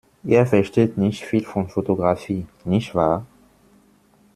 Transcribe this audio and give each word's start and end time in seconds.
Ihr 0.23 0.47
versteht 0.47 0.97
nicht 0.97 1.21
viel 1.23 1.43
von 1.45 1.69
Fotografie, 1.69 2.47
nicht 2.65 2.95
wahr? 2.95 3.23